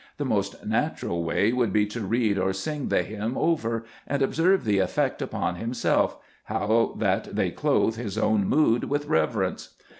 The 0.17 0.25
most 0.25 0.65
natural 0.65 1.23
way 1.23 1.53
would 1.53 1.71
be 1.71 1.85
to 1.85 2.01
read 2.01 2.39
or 2.39 2.53
sing 2.53 2.87
the 2.87 3.03
hymns 3.03 3.35
over, 3.37 3.85
and 4.07 4.23
observe 4.23 4.65
the 4.65 4.79
effect 4.79 5.21
upon 5.21 5.57
himself, 5.57 6.17
how 6.45 6.95
that 6.97 7.35
they 7.35 7.51
clothe 7.51 7.97
his 7.97 8.17
own 8.17 8.45
mood 8.49 8.85
with 8.85 9.05
reverence. 9.05 9.75